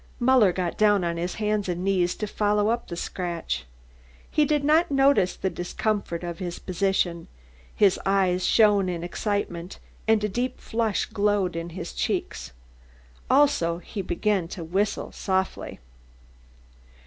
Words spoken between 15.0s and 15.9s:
softly.